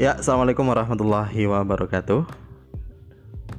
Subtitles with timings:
[0.00, 2.24] Ya, assalamualaikum warahmatullahi wabarakatuh.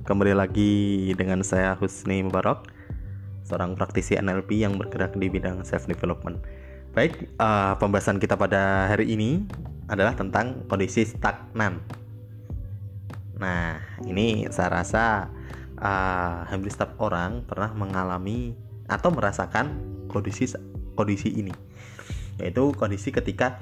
[0.09, 0.73] Kembali lagi
[1.13, 2.65] dengan saya Husni Mubarak,
[3.45, 6.41] seorang praktisi NLP yang bergerak di bidang self development.
[6.97, 9.45] Baik, uh, pembahasan kita pada hari ini
[9.85, 11.77] adalah tentang kondisi stagnan.
[13.37, 13.77] Nah,
[14.09, 15.29] ini saya rasa
[15.77, 18.57] uh, hampir setiap orang pernah mengalami
[18.89, 19.77] atau merasakan
[20.09, 20.57] kondisi
[20.97, 21.53] kondisi ini,
[22.41, 23.61] yaitu kondisi ketika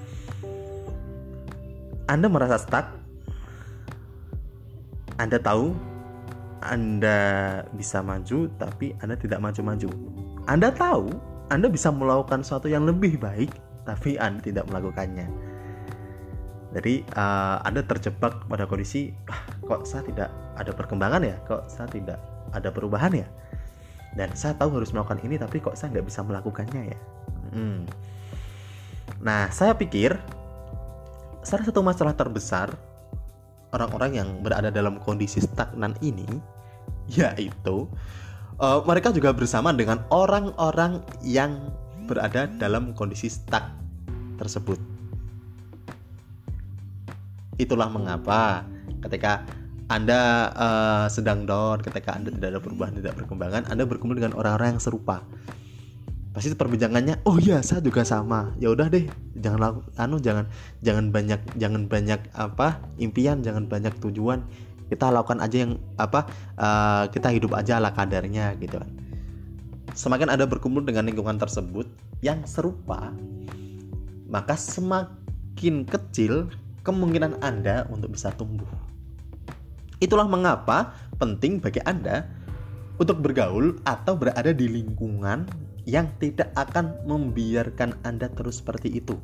[2.10, 2.90] anda merasa stuck,
[5.22, 5.78] Anda tahu
[6.66, 7.20] Anda
[7.78, 9.94] bisa maju, tapi Anda tidak maju-maju.
[10.50, 11.14] Anda tahu
[11.54, 13.54] Anda bisa melakukan sesuatu yang lebih baik,
[13.86, 15.30] tapi Anda tidak melakukannya.
[16.74, 21.86] Jadi uh, Anda terjebak pada kondisi, ah, kok saya tidak ada perkembangan ya, kok saya
[21.94, 22.18] tidak
[22.50, 23.28] ada perubahan ya,
[24.18, 27.00] dan saya tahu harus melakukan ini, tapi kok saya nggak bisa melakukannya ya.
[27.54, 27.86] Hmm.
[29.22, 30.39] Nah, saya pikir
[31.50, 32.70] salah satu masalah terbesar
[33.74, 36.30] orang-orang yang berada dalam kondisi stagnan ini
[37.10, 37.90] yaitu
[38.62, 41.74] uh, mereka juga bersama dengan orang-orang yang
[42.06, 43.66] berada dalam kondisi stuck
[44.38, 44.78] tersebut.
[47.58, 48.62] Itulah mengapa
[49.10, 49.42] ketika
[49.90, 54.78] Anda uh, sedang down, ketika Anda tidak ada perubahan, tidak perkembangan, Anda berkumpul dengan orang-orang
[54.78, 55.26] yang serupa
[56.40, 58.56] pasti perbincangannya oh iya saya juga sama.
[58.64, 60.48] Ya udah deh jangan laku, anu jangan
[60.80, 64.48] jangan banyak jangan banyak apa impian jangan banyak tujuan.
[64.88, 68.88] Kita lakukan aja yang apa uh, kita hidup aja ala kadarnya gitu kan.
[69.92, 71.92] Semakin ada berkumpul dengan lingkungan tersebut
[72.24, 73.12] yang serupa
[74.32, 76.48] maka semakin kecil
[76.88, 78.70] kemungkinan anda untuk bisa tumbuh.
[80.00, 82.24] Itulah mengapa penting bagi anda
[82.96, 89.18] untuk bergaul atau berada di lingkungan yang tidak akan membiarkan Anda terus seperti itu.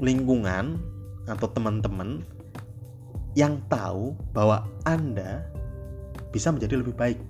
[0.00, 0.80] Lingkungan
[1.28, 2.24] atau teman-teman
[3.36, 5.44] yang tahu bahwa Anda
[6.32, 7.20] bisa menjadi lebih baik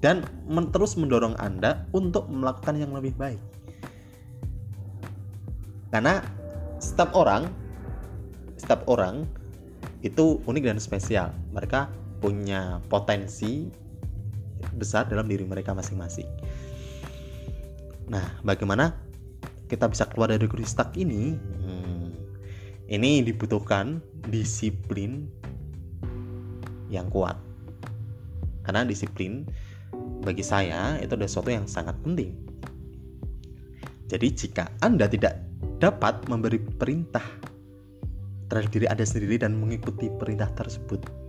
[0.00, 3.40] dan men terus mendorong Anda untuk melakukan yang lebih baik.
[5.92, 6.24] Karena
[6.80, 7.48] setiap orang
[8.56, 9.28] setiap orang
[10.00, 11.28] itu unik dan spesial.
[11.52, 11.88] Mereka
[12.20, 13.83] punya potensi
[14.74, 16.28] besar dalam diri mereka masing-masing.
[18.10, 18.92] Nah, bagaimana
[19.70, 21.32] kita bisa keluar dari kondisi stuck ini?
[21.34, 22.12] Hmm,
[22.92, 25.24] ini dibutuhkan disiplin
[26.92, 27.40] yang kuat.
[28.64, 29.48] Karena disiplin
[30.24, 32.32] bagi saya itu adalah sesuatu yang sangat penting.
[34.08, 35.40] Jadi jika Anda tidak
[35.80, 37.24] dapat memberi perintah
[38.52, 41.23] terhadap diri Anda sendiri dan mengikuti perintah tersebut,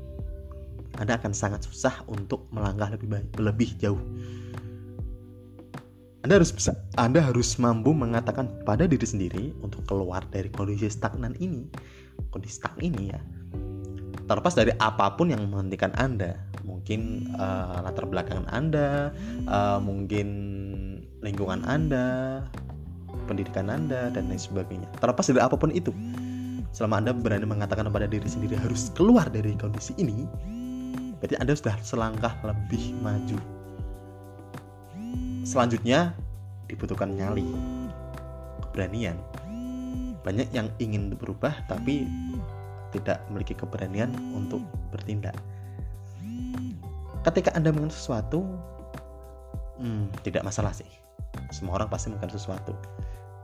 [0.96, 4.00] anda akan sangat susah untuk melangkah lebih baik, lebih jauh.
[6.26, 11.38] Anda harus bisa, Anda harus mampu mengatakan pada diri sendiri untuk keluar dari kondisi stagnan
[11.38, 11.70] ini,
[12.34, 13.22] kondisi stuck ini ya.
[14.26, 16.34] Terlepas dari apa pun yang menghentikan Anda,
[16.66, 19.14] mungkin uh, latar belakang Anda,
[19.46, 20.28] uh, mungkin
[21.22, 22.42] lingkungan Anda,
[23.30, 24.90] pendidikan Anda dan lain sebagainya.
[24.98, 25.94] Terlepas dari apa pun itu,
[26.74, 30.26] selama Anda berani mengatakan pada diri sendiri harus keluar dari kondisi ini,
[31.26, 33.42] berarti Anda sudah selangkah lebih maju.
[35.42, 36.14] Selanjutnya
[36.70, 37.50] dibutuhkan nyali,
[38.70, 39.18] keberanian.
[40.22, 42.06] Banyak yang ingin berubah tapi
[42.94, 44.62] tidak memiliki keberanian untuk
[44.94, 45.34] bertindak.
[47.26, 48.46] Ketika Anda mengenal sesuatu,
[49.82, 50.86] hmm, tidak masalah sih.
[51.50, 52.78] Semua orang pasti mengenal sesuatu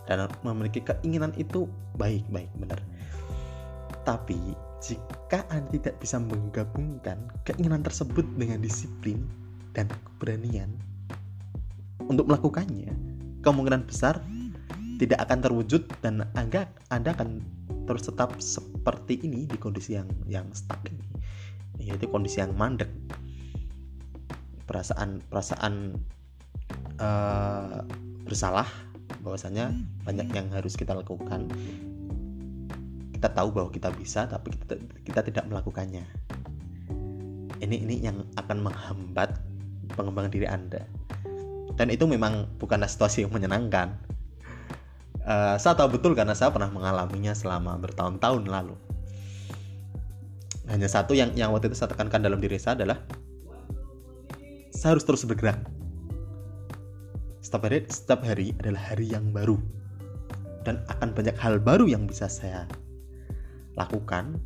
[0.05, 1.65] dan memiliki keinginan itu
[1.97, 2.77] baik-baik benar.
[4.05, 4.37] Tapi
[4.81, 9.29] jika Anda tidak bisa menggabungkan keinginan tersebut dengan disiplin
[9.77, 10.73] dan keberanian
[12.09, 12.89] untuk melakukannya,
[13.45, 14.19] kemungkinan besar
[14.97, 17.41] tidak akan terwujud dan Anda, Anda akan
[17.85, 21.05] terus tetap seperti ini di kondisi yang yang stuck ini,
[21.77, 22.89] yaitu kondisi yang mandek.
[24.65, 25.93] Perasaan perasaan
[26.97, 27.85] uh,
[28.25, 28.65] bersalah
[29.21, 29.69] bahwasanya
[30.07, 31.51] banyak yang harus kita lakukan
[33.21, 36.01] kita tahu bahwa kita bisa tapi kita, kita tidak melakukannya.
[37.61, 39.37] Ini ini yang akan menghambat
[39.93, 40.81] pengembangan diri anda.
[41.77, 43.93] Dan itu memang bukanlah situasi yang menyenangkan.
[45.21, 48.73] Uh, saya tahu betul karena saya pernah mengalaminya selama bertahun-tahun lalu.
[50.65, 53.05] Hanya satu yang yang waktu itu saya tekankan dalam diri saya adalah
[54.73, 55.61] saya harus terus bergerak.
[57.37, 59.61] Setiap hari setiap hari adalah hari yang baru.
[60.65, 62.65] Dan akan banyak hal baru yang bisa saya
[63.81, 64.37] lakukan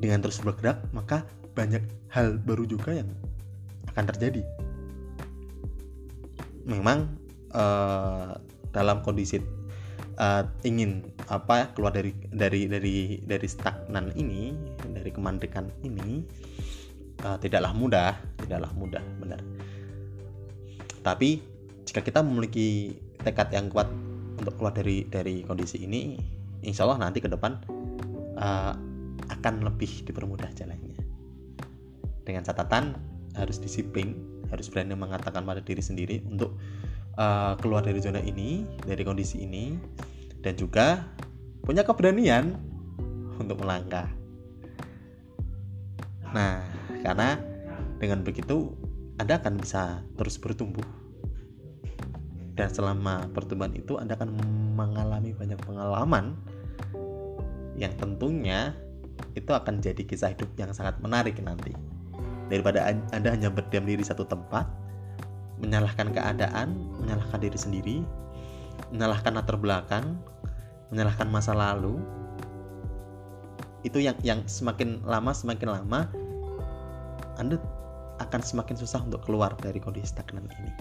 [0.00, 3.10] dengan terus bergerak maka banyak hal baru juga yang
[3.92, 4.42] akan terjadi.
[6.64, 7.10] Memang
[7.52, 8.38] uh,
[8.70, 9.42] dalam kondisi
[10.16, 14.54] uh, ingin apa keluar dari dari dari dari stagnan ini
[14.94, 16.22] dari kemandekan ini
[17.26, 19.40] uh, tidaklah mudah tidaklah mudah benar.
[21.00, 21.40] Tapi
[21.88, 23.90] jika kita memiliki tekad yang kuat
[24.38, 26.16] untuk keluar dari dari kondisi ini
[26.64, 27.79] insya Allah nanti ke depan
[28.40, 28.74] uh,
[29.30, 30.98] akan lebih dipermudah jalannya.
[32.24, 32.96] Dengan catatan
[33.38, 34.16] harus disiplin
[34.50, 36.58] harus berani mengatakan pada diri sendiri untuk
[37.14, 39.78] uh, keluar dari zona ini dari kondisi ini
[40.42, 41.06] dan juga
[41.62, 42.58] punya keberanian
[43.38, 44.10] untuk melangkah.
[46.34, 46.66] Nah
[47.06, 47.38] karena
[48.02, 48.74] dengan begitu
[49.20, 50.84] anda akan bisa terus bertumbuh.
[52.56, 54.36] Dan selama pertumbuhan itu Anda akan
[54.76, 56.40] mengalami banyak pengalaman
[57.80, 58.76] yang tentunya
[59.32, 61.72] itu akan jadi kisah hidup yang sangat menarik nanti.
[62.52, 62.84] Daripada
[63.14, 64.68] Anda hanya berdiam diri satu tempat
[65.60, 66.72] menyalahkan keadaan
[67.04, 67.96] menyalahkan diri sendiri
[68.90, 70.16] menyalahkan latar belakang
[70.88, 72.00] menyalahkan masa lalu
[73.84, 76.08] itu yang yang semakin lama semakin lama
[77.36, 77.60] Anda
[78.20, 80.72] akan semakin susah untuk keluar dari kondisi stagnan ini.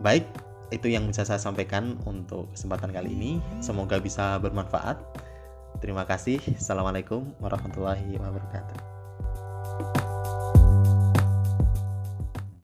[0.00, 0.24] Baik,
[0.74, 3.32] itu yang bisa saya sampaikan untuk kesempatan kali ini.
[3.62, 4.98] Semoga bisa bermanfaat.
[5.78, 6.40] Terima kasih.
[6.56, 8.95] Assalamualaikum warahmatullahi wabarakatuh.